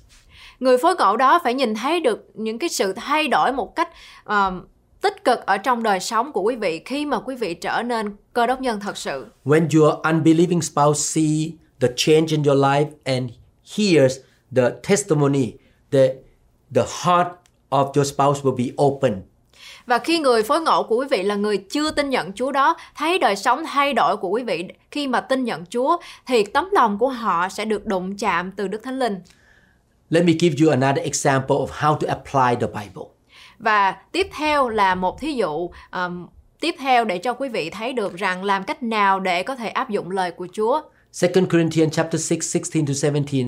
[0.61, 3.89] Người phối ngẫu đó phải nhìn thấy được những cái sự thay đổi một cách
[4.23, 4.65] ờm,
[5.01, 8.15] tích cực ở trong đời sống của quý vị khi mà quý vị trở nên
[8.33, 9.25] cơ đốc nhân thật sự.
[9.45, 13.31] When your unbelieving spouse see the change in your life and
[13.77, 14.17] hears
[14.55, 15.53] the testimony,
[15.91, 16.07] the
[16.75, 17.27] the heart
[17.69, 19.21] of your spouse will be open.
[19.85, 22.75] Và khi người phối ngẫu của quý vị là người chưa tin nhận Chúa đó
[22.95, 25.97] thấy đời sống thay đổi của quý vị khi mà tin nhận Chúa
[26.27, 29.15] thì tấm lòng của họ sẽ được đụng chạm từ Đức Thánh Linh.
[30.13, 33.03] Let me give you another example of how to apply the Bible.
[33.59, 36.27] Và tiếp theo là một thí dụ um,
[36.59, 39.69] tiếp theo để cho quý vị thấy được rằng làm cách nào để có thể
[39.69, 40.81] áp dụng lời của Chúa.
[41.21, 42.37] 2 Corinthians chapter 6,
[42.73, 43.45] 16 to 17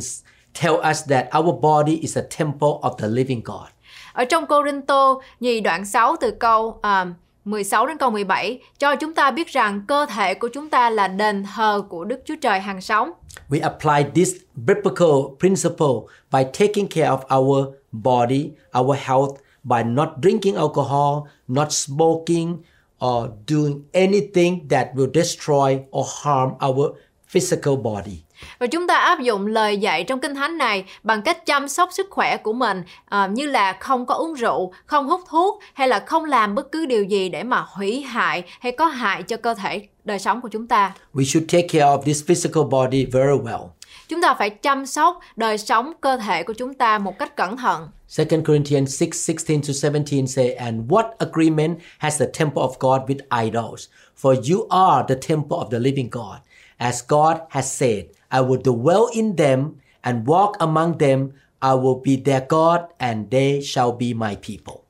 [0.61, 3.67] tell us that our body is a temple of the living God.
[4.13, 4.45] Ở trong
[4.87, 7.13] Tô, nhì đoạn 6 từ câu um,
[7.45, 11.07] 16 đến câu 17 cho chúng ta biết rằng cơ thể của chúng ta là
[11.07, 13.11] đền thờ của Đức Chúa Trời hàng sống.
[13.49, 20.09] We apply this biblical principle by taking care of our body, our health by not
[20.21, 22.57] drinking alcohol, not smoking,
[23.05, 26.95] or doing anything that will destroy or harm our
[27.27, 28.23] physical body.
[28.59, 31.89] Và chúng ta áp dụng lời dạy trong kinh thánh này bằng cách chăm sóc
[31.91, 32.83] sức khỏe của mình
[33.15, 36.71] uh, như là không có uống rượu, không hút thuốc hay là không làm bất
[36.71, 40.41] cứ điều gì để mà hủy hại hay có hại cho cơ thể đời sống
[40.41, 40.95] của chúng ta.
[41.13, 43.67] We should take care of this physical body very well.
[44.07, 47.57] Chúng ta phải chăm sóc đời sống cơ thể của chúng ta một cách cẩn
[47.57, 47.87] thận.
[48.17, 53.01] 2 Corinthians 6 16 to 17 say, And what agreement has the temple of God
[53.07, 53.87] with idols?
[54.21, 56.37] For you are the temple of the living God.
[56.77, 61.33] As God has said, I will dwell in them and walk among them.
[61.61, 64.82] I will be their God, and they shall be my people.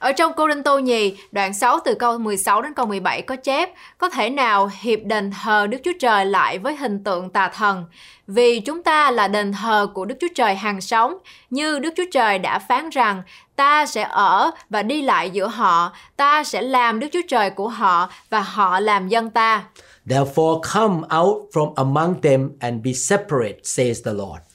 [0.00, 3.36] Ở trong Cô Đinh Tô Nhì, đoạn 6 từ câu 16 đến câu 17 có
[3.36, 7.48] chép, có thể nào hiệp đền thờ Đức Chúa Trời lại với hình tượng tà
[7.48, 7.84] thần?
[8.26, 11.14] Vì chúng ta là đền thờ của Đức Chúa Trời hàng sống,
[11.50, 13.22] như Đức Chúa Trời đã phán rằng,
[13.56, 17.68] ta sẽ ở và đi lại giữa họ, ta sẽ làm Đức Chúa Trời của
[17.68, 19.64] họ và họ làm dân ta.
[20.06, 24.49] Therefore, come out from among them and be separate, says the Lord.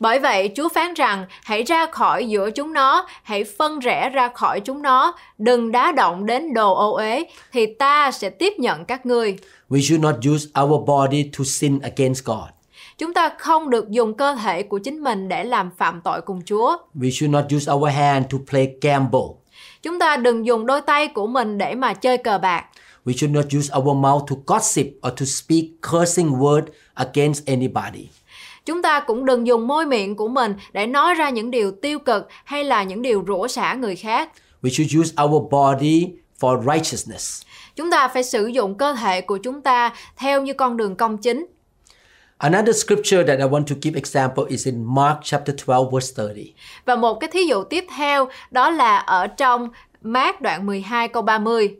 [0.00, 4.28] Bởi vậy, Chúa phán rằng, hãy ra khỏi giữa chúng nó, hãy phân rẽ ra
[4.28, 8.84] khỏi chúng nó, đừng đá động đến đồ ô uế, thì ta sẽ tiếp nhận
[8.84, 9.36] các ngươi.
[9.70, 12.48] We should not use our body to sin against God.
[12.98, 16.42] Chúng ta không được dùng cơ thể của chính mình để làm phạm tội cùng
[16.44, 16.76] Chúa.
[16.94, 19.20] We should not use our hand to play gamble.
[19.82, 22.64] Chúng ta đừng dùng đôi tay của mình để mà chơi cờ bạc.
[23.06, 26.62] We should not use our mouth to gossip or to speak cursing word
[26.94, 28.08] against anybody.
[28.70, 31.98] Chúng ta cũng đừng dùng môi miệng của mình để nói ra những điều tiêu
[31.98, 34.30] cực hay là những điều rủa xả người khác.
[34.62, 36.08] We should use our body
[36.40, 37.42] for righteousness.
[37.76, 41.18] Chúng ta phải sử dụng cơ thể của chúng ta theo như con đường công
[41.18, 41.46] chính.
[42.38, 46.54] Another scripture that I want to give example is in Mark chapter 12 verse 30.
[46.84, 49.68] Và một cái thí dụ tiếp theo đó là ở trong
[50.02, 51.76] Mát đoạn 12 câu 30.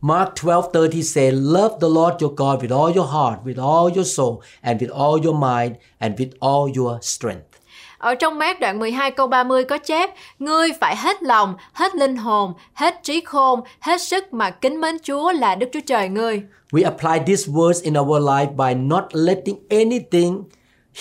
[0.00, 4.04] Mark 12:30 say, "Love the Lord your God with all your heart, with all your
[4.04, 7.56] soul, and with all your mind, and with all your strength."
[7.98, 12.16] Ở trong Mát đoạn 12 câu 30 có chép Ngươi phải hết lòng, hết linh
[12.16, 16.42] hồn, hết trí khôn, hết sức mà kính mến Chúa là Đức Chúa Trời ngươi.
[16.72, 20.42] We apply these words in our life by not letting anything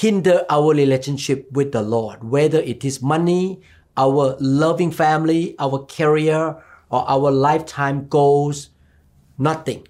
[0.02, 3.56] hinder our relationship with the Lord, whether it is money,
[3.98, 6.54] our loving family, our career,
[6.90, 8.75] or our lifetime goals.
[9.38, 9.84] Nothing.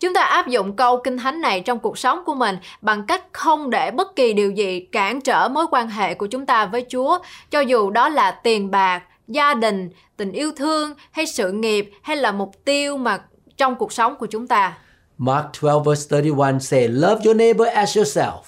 [0.00, 3.22] Chúng ta áp dụng câu kinh thánh này trong cuộc sống của mình bằng cách
[3.32, 6.86] không để bất kỳ điều gì cản trở mối quan hệ của chúng ta với
[6.88, 7.18] Chúa,
[7.50, 12.16] cho dù đó là tiền bạc, gia đình, tình yêu thương hay sự nghiệp hay
[12.16, 13.18] là mục tiêu mà
[13.56, 14.78] trong cuộc sống của chúng ta.
[15.18, 18.40] Mark 12 verse 31 say, Love your neighbor as yourself.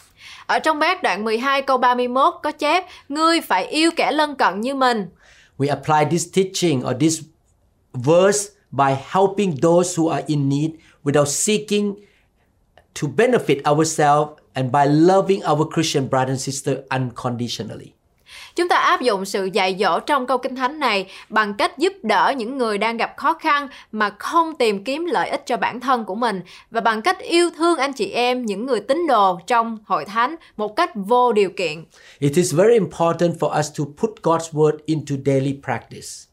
[0.46, 4.60] Ở trong bát đoạn 12 câu 31 có chép Ngươi phải yêu kẻ lân cận
[4.60, 5.06] như mình.
[5.58, 7.20] We apply this teaching or this
[7.94, 10.70] verse by helping those who are in need
[11.04, 11.94] without seeking
[12.94, 17.92] to benefit ourselves and by loving our Christian brother and sister unconditionally.
[18.56, 21.92] Chúng ta áp dụng sự dạy dỗ trong câu kinh thánh này bằng cách giúp
[22.02, 25.80] đỡ những người đang gặp khó khăn mà không tìm kiếm lợi ích cho bản
[25.80, 29.40] thân của mình và bằng cách yêu thương anh chị em những người tín đồ
[29.46, 31.84] trong hội thánh một cách vô điều kiện.
[32.18, 36.27] It is very important for us to put God's word into daily practice.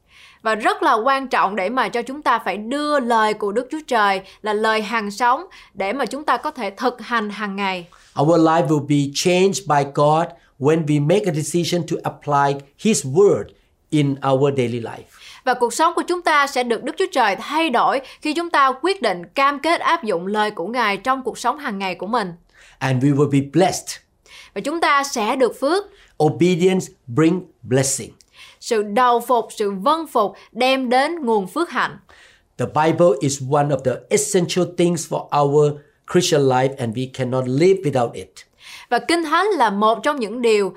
[0.45, 3.67] Và rất là quan trọng để mà cho chúng ta phải đưa lời của Đức
[3.71, 7.55] Chúa Trời là lời hàng sống để mà chúng ta có thể thực hành hàng
[7.55, 7.88] ngày.
[8.21, 10.25] Our life will be changed by God
[10.60, 13.43] when we make a decision to apply His word
[13.89, 15.03] in our daily life.
[15.43, 18.49] Và cuộc sống của chúng ta sẽ được Đức Chúa Trời thay đổi khi chúng
[18.49, 21.95] ta quyết định cam kết áp dụng lời của Ngài trong cuộc sống hàng ngày
[21.95, 22.34] của mình.
[22.79, 23.99] And we will be blessed.
[24.53, 25.86] Và chúng ta sẽ được phước.
[26.23, 28.12] Obedience bring blessing.
[28.60, 31.97] Sự đầu phục, sự vâng phục đem đến nguồn phước hạnh.
[32.58, 35.73] The Bible is one of the essential things for our
[36.13, 38.29] Christian life and we cannot live without it.
[38.89, 40.73] Và Kinh Thánh là một trong những điều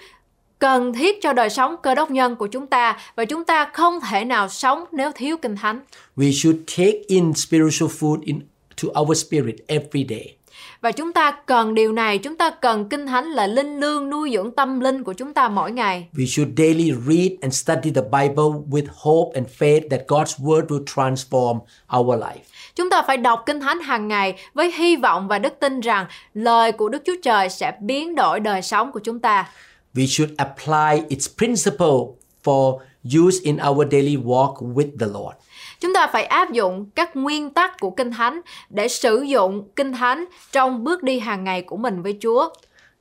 [0.59, 3.99] cần thiết cho đời sống cơ đốc nhân của chúng ta và chúng ta không
[4.11, 5.81] thể nào sống nếu thiếu Kinh Thánh.
[6.17, 10.38] We should take in spiritual food into our spirit every day.
[10.81, 14.31] Và chúng ta cần điều này, chúng ta cần Kinh Thánh là linh lương nuôi
[14.35, 16.09] dưỡng tâm linh của chúng ta mỗi ngày.
[16.15, 20.67] We should daily read and study the Bible with hope and faith that God's word
[20.67, 21.59] will transform
[21.99, 22.43] our life.
[22.75, 26.07] Chúng ta phải đọc Kinh Thánh hàng ngày với hy vọng và đức tin rằng
[26.35, 29.51] lời của Đức Chúa Trời sẽ biến đổi đời sống của chúng ta.
[29.95, 32.79] We should apply its principle for
[33.27, 35.37] use in our daily walk with the Lord.
[35.81, 39.93] Chúng ta phải áp dụng các nguyên tắc của Kinh Thánh để sử dụng Kinh
[39.93, 42.49] Thánh trong bước đi hàng ngày của mình với Chúa.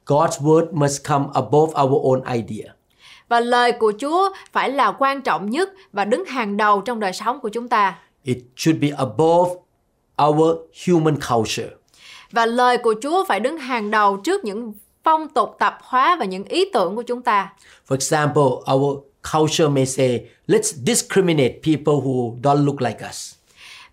[0.06, 2.74] God's word must come above our own idea.
[3.30, 7.14] Và lời của Chúa phải là quan trọng nhất và đứng hàng đầu trong đời
[7.14, 8.00] sống của chúng ta.
[8.24, 9.52] It should be above
[10.28, 11.70] our human culture.
[12.32, 16.26] Và lời của Chúa phải đứng hàng đầu trước những phong tục tập hóa và
[16.26, 17.54] những ý tưởng của chúng ta.
[17.88, 18.98] For example, our
[19.32, 23.34] culture may say, let's discriminate people who don't look like us.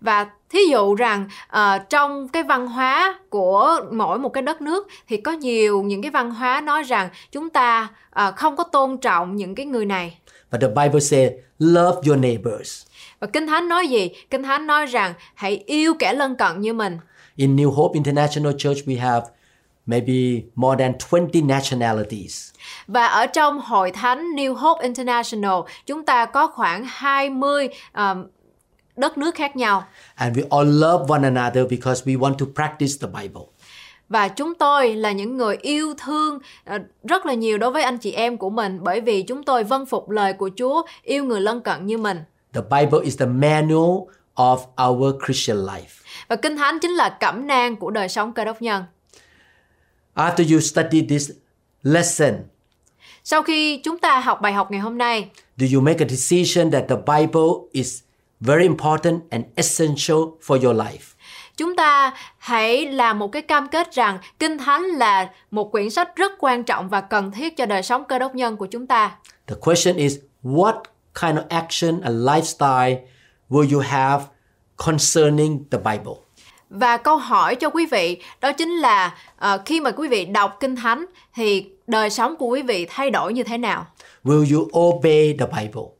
[0.01, 4.87] Và thí dụ rằng ờ, trong cái văn hóa của mỗi một cái đất nước
[5.07, 8.97] thì có nhiều những cái văn hóa nói rằng chúng ta ờ, không có tôn
[8.97, 10.17] trọng những cái người này.
[10.51, 12.85] But the Bible says, love your neighbors.
[13.19, 14.09] Và Kinh Thánh nói gì?
[14.29, 16.97] Kinh Thánh nói rằng hãy yêu kẻ lân cận như mình.
[17.35, 19.25] In New Hope International Church, we have
[19.85, 22.49] maybe more than 20 nationalities.
[22.87, 28.25] Và ở trong hội thánh New Hope International, chúng ta có khoảng 20 um,
[28.95, 29.83] đất nước khác nhau.
[30.15, 33.41] And we all love one another because we want to practice the Bible.
[34.09, 37.97] Và chúng tôi là những người yêu thương ờ, rất là nhiều đối với anh
[37.97, 41.41] chị em của mình bởi vì chúng tôi vâng phục lời của Chúa, yêu người
[41.41, 42.23] lân cận như mình.
[42.53, 43.99] The Bible is the manual
[44.35, 44.57] of
[44.89, 46.03] our Christian life.
[46.27, 48.83] Và Kinh Thánh chính là cẩm nang của đời sống cơ đốc nhân.
[50.15, 51.31] After you study this
[51.83, 52.33] lesson,
[53.23, 56.71] Sau khi chúng ta học bài học ngày hôm nay, do you make a decision
[56.71, 57.99] that the Bible is
[58.39, 61.15] very important and essential for your life?
[61.57, 66.15] chúng ta hãy làm một cái cam kết rằng Kinh Thánh là một quyển sách
[66.15, 69.17] rất quan trọng và cần thiết cho đời sống cơ đốc nhân của chúng ta.
[69.47, 70.81] The question is what
[71.21, 72.97] kind of action and lifestyle
[73.49, 74.23] will you have
[74.77, 76.24] concerning the Bible?
[76.75, 80.57] Và câu hỏi cho quý vị đó chính là ờ, khi mà quý vị đọc
[80.59, 83.85] Kinh Thánh thì đời sống của quý vị thay đổi như thế nào?
[84.23, 85.95] Will you obey the Bible?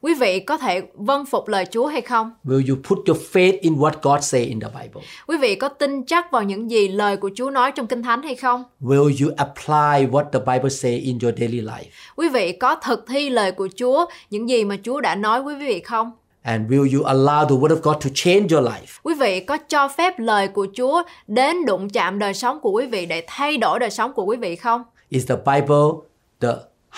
[0.00, 2.30] Quý vị có thể vâng phục lời Chúa hay không?
[2.44, 5.02] Will you put your faith in what God say in the Bible?
[5.26, 8.22] Quý vị có tin chắc vào những gì lời của Chúa nói trong Kinh Thánh
[8.22, 8.64] hay không?
[8.80, 11.84] Will you apply what the Bible say in your daily life?
[12.16, 15.54] Quý vị có thực thi lời của Chúa, những gì mà Chúa đã nói với
[15.54, 16.10] quý vị không?
[16.42, 19.00] And will you allow the word of God to change your life?
[19.02, 22.86] Quý vị có cho phép lời của Chúa đến đụng chạm đời sống của quý
[22.86, 24.82] vị để thay đổi đời sống của quý vị không?
[25.08, 26.06] Is the Bible
[26.40, 26.48] the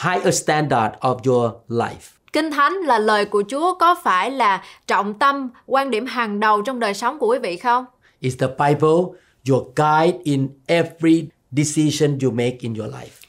[0.05, 2.16] higher standard of your life?
[2.33, 6.62] Kinh Thánh là lời của Chúa có phải là trọng tâm, quan điểm hàng đầu
[6.62, 7.85] trong đời sống của quý vị không?
[8.20, 9.18] Is the Bible
[9.50, 13.21] your guide in every decision you make in your life?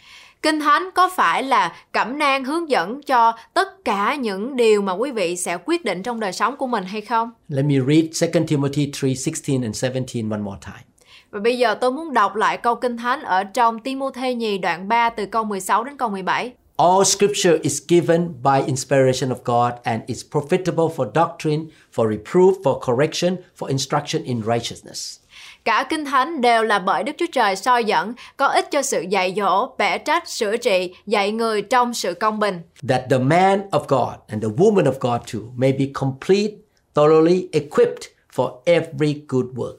[0.44, 4.94] Kinh Thánh có phải là cẩm nang hướng dẫn cho tất cả những điều mà
[4.94, 7.32] quý vị sẽ quyết định trong đời sống của mình hay không?
[7.48, 10.84] Let me read 2 Timothy 3:16 and 17 one more time.
[11.32, 14.88] Và bây giờ tôi muốn đọc lại câu Kinh Thánh ở trong Timôthê nhì đoạn
[14.88, 16.52] 3 từ câu 16 đến câu 17.
[16.78, 21.64] All scripture is given by inspiration of God and is profitable for doctrine,
[21.96, 25.23] for reproof, for correction, for instruction in righteousness.
[25.66, 29.02] Cả Kinh Thánh đều là bởi Đức Chúa Trời soi dẫn, có ích cho sự
[29.10, 32.62] dạy dỗ, bẻ trách, sửa trị, dạy người trong sự công bình.
[32.90, 36.54] That the man of God and the woman of God too may be complete,
[36.96, 38.04] thoroughly equipped
[38.36, 39.78] for every good work.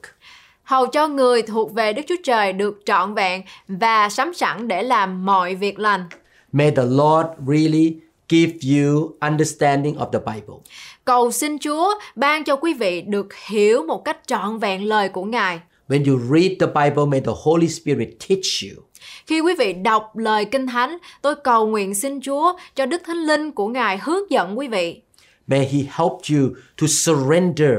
[0.62, 4.82] Hầu cho người thuộc về Đức Chúa Trời được trọn vẹn và sắm sẵn để
[4.82, 6.04] làm mọi việc lành.
[6.52, 7.96] May the Lord really
[8.28, 10.56] give you understanding of the Bible.
[11.04, 15.24] Cầu xin Chúa ban cho quý vị được hiểu một cách trọn vẹn lời của
[15.24, 15.60] Ngài.
[15.88, 18.82] When you read the Bible, may the Holy Spirit teach you.
[19.26, 23.16] Khi quý vị đọc lời Kinh Thánh, tôi cầu nguyện xin Chúa cho Đức Thánh
[23.16, 25.00] Linh của Ngài hướng dẫn quý vị.
[25.46, 26.48] May He help you
[26.80, 27.72] to surrender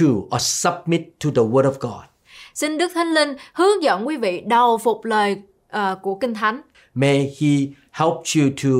[0.00, 2.04] to or submit to the Word of God.
[2.54, 5.36] Xin Đức Thánh Linh hướng dẫn quý vị đầu phục lời
[5.68, 6.60] ờ, của Kinh Thánh.
[6.94, 7.48] May He
[7.90, 8.70] help you to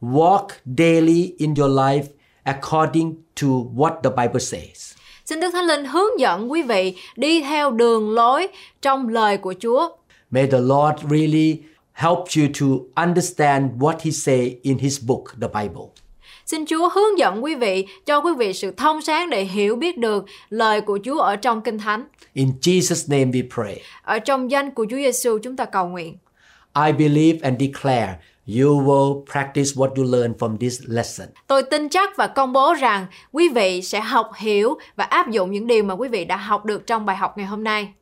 [0.00, 0.46] walk
[0.78, 2.04] daily in your life
[2.44, 4.93] according to what the Bible says.
[5.24, 8.48] Xin Đức Thánh Linh hướng dẫn quý vị đi theo đường lối
[8.82, 9.88] trong lời của Chúa.
[10.30, 11.58] May the Lord really
[11.92, 12.66] help you to
[13.02, 15.84] understand what He say in His book, the Bible.
[16.46, 19.98] Xin Chúa hướng dẫn quý vị, cho quý vị sự thông sáng để hiểu biết
[19.98, 22.04] được lời của Chúa ở trong Kinh Thánh.
[22.32, 23.80] In Jesus' name we pray.
[24.02, 26.16] Ở trong danh của Chúa Giêsu chúng ta cầu nguyện.
[26.86, 28.14] I believe and declare
[28.46, 31.28] you will practice what you learn from this lesson.
[31.46, 35.52] Tôi tin chắc và công bố rằng quý vị sẽ học hiểu và áp dụng
[35.52, 37.92] những điều mà quý vị đã học được trong bài học ngày hôm nay.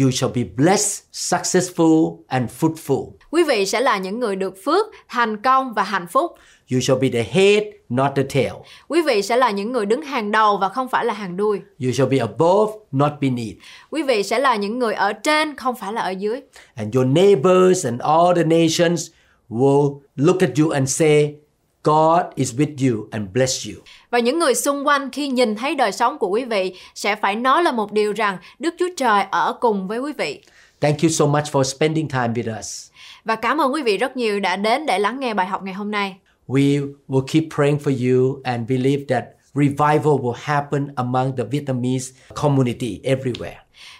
[0.00, 3.10] You shall be blessed, successful, and fruitful.
[3.30, 6.32] Quý vị sẽ là những người được phước, thành công và hạnh phúc.
[6.72, 8.52] You shall be the head, not the tail.
[8.88, 11.60] Quý vị sẽ là những người đứng hàng đầu và không phải là hàng đuôi.
[11.84, 13.56] You shall be above, not beneath.
[13.90, 16.40] Quý vị sẽ là những người ở trên, không phải là ở dưới.
[16.74, 19.10] And your neighbors and all the nations
[19.50, 21.34] will look at you and say,
[21.82, 23.74] God is with you and bless you.
[24.10, 27.36] Và những người xung quanh khi nhìn thấy đời sống của quý vị sẽ phải
[27.36, 30.42] nói là một điều rằng Đức Chúa Trời ở cùng với quý vị.
[30.80, 32.90] Thank you so much for spending time with us.
[33.24, 35.74] Và cảm ơn quý vị rất nhiều đã đến để lắng nghe bài học ngày
[35.74, 36.16] hôm nay.
[36.48, 39.24] We will keep praying for you and believe that
[39.54, 43.56] revival will happen among the Vietnamese community everywhere.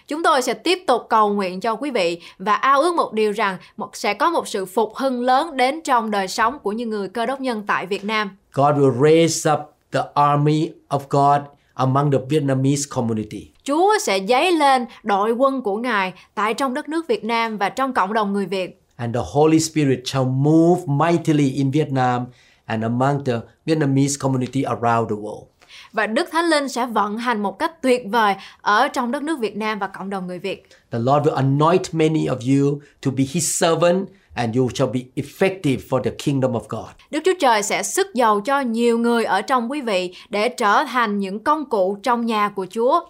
[0.09, 3.31] Chúng tôi sẽ tiếp tục cầu nguyện cho quý vị và ao ước một điều
[3.31, 6.89] rằng một, sẽ có một sự phục hưng lớn đến trong đời sống của những
[6.89, 8.37] người cơ đốc nhân tại Việt Nam.
[8.53, 9.59] God will raise up
[9.91, 11.41] the army of God
[11.73, 13.51] among the Vietnamese community.
[13.63, 17.69] Chúa sẽ dấy lên đội quân của Ngài tại trong đất nước Việt Nam và
[17.69, 18.81] trong cộng đồng người Việt.
[18.95, 22.25] And the Holy Spirit shall move mightily in Vietnam
[22.65, 23.33] and among the
[23.65, 25.48] Vietnamese community around the world.
[25.93, 29.39] Và Đức Thánh Linh sẽ vận hành một cách tuyệt vời ở trong đất nước
[29.39, 30.67] Việt Nam và cộng đồng người Việt.
[30.91, 34.99] The Lord will anoint many of you to be His servant, and you shall be
[35.15, 36.89] effective for the kingdom of God.
[37.11, 40.83] Đức Chúa Trời sẽ sức dầu cho nhiều người ở trong quý vị để trở
[40.83, 43.01] thành những công cụ trong nhà của Chúa.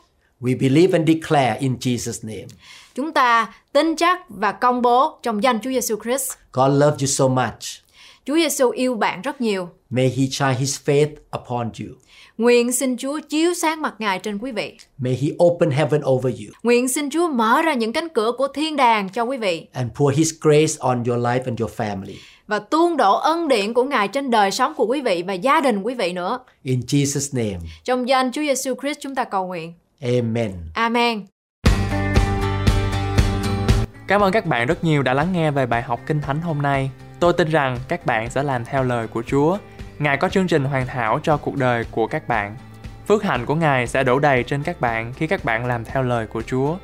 [0.41, 2.47] We believe and declare in Jesus' name.
[2.95, 6.31] Chúng ta tin chắc và công bố trong danh Chúa Giêsu Christ.
[6.53, 7.63] God loves you so much.
[8.25, 9.69] Chúa Giêsu yêu bạn rất nhiều.
[9.89, 11.09] May He shine His faith
[11.39, 11.95] upon you.
[12.39, 14.77] Nguyện xin Chúa chiếu sáng mặt Ngài trên quý vị.
[14.97, 18.47] May He open heaven over you Nguyện xin Chúa mở ra những cánh cửa của
[18.47, 22.15] thiên đàng cho quý vị and pour His grace on your life and your family.
[22.47, 25.61] và tuôn đổ ân điển của Ngài trên đời sống của quý vị và gia
[25.61, 26.39] đình quý vị nữa.
[26.63, 29.73] In Jesus' name, Trong danh Chúa Giêsu Christ chúng ta cầu nguyện.
[30.01, 30.51] Amen.
[30.73, 31.25] Amen.
[34.07, 36.61] Cảm ơn các bạn rất nhiều đã lắng nghe về bài học Kinh Thánh hôm
[36.61, 36.91] nay.
[37.19, 39.57] Tôi tin rằng các bạn sẽ làm theo lời của Chúa.
[39.99, 42.55] Ngài có chương trình hoàn hảo cho cuộc đời của các bạn.
[43.07, 46.03] Phước hạnh của Ngài sẽ đổ đầy trên các bạn khi các bạn làm theo
[46.03, 46.77] lời của Chúa.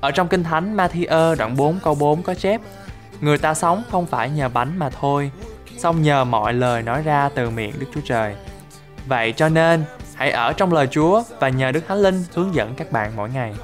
[0.00, 2.60] Ở trong Kinh Thánh Matthew đoạn 4 câu 4 có chép
[3.20, 5.30] Người ta sống không phải nhờ bánh mà thôi,
[5.78, 8.34] song nhờ mọi lời nói ra từ miệng Đức Chúa Trời.
[9.06, 9.84] Vậy cho nên,
[10.14, 13.30] hãy ở trong lời Chúa và nhờ Đức Thánh Linh hướng dẫn các bạn mỗi
[13.30, 13.54] ngày.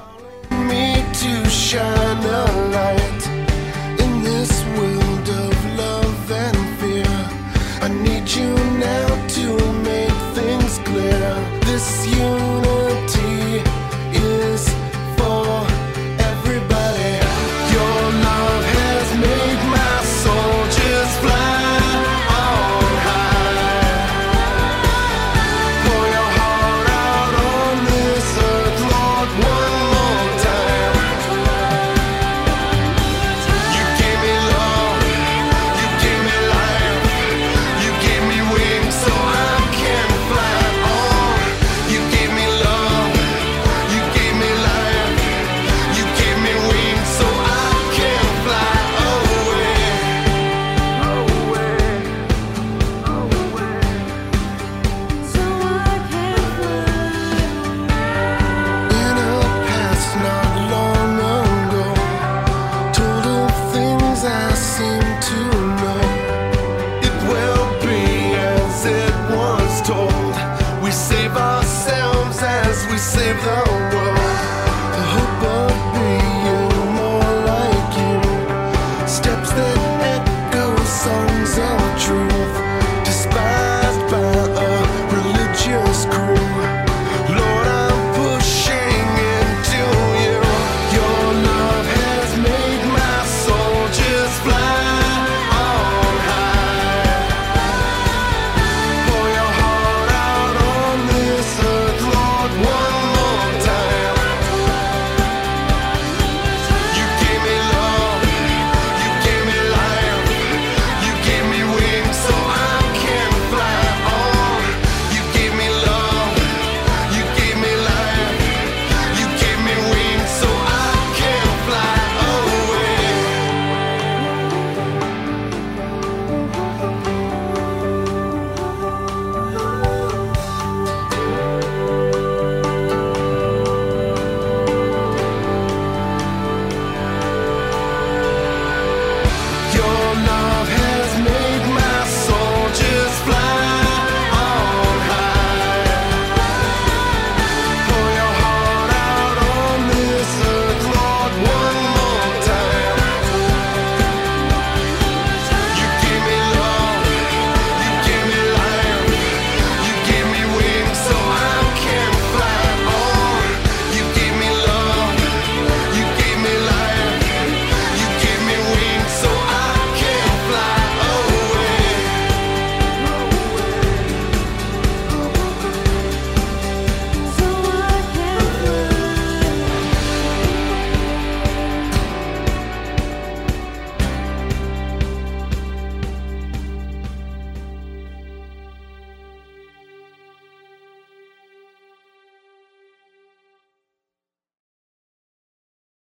[0.69, 3.16] me to shine a light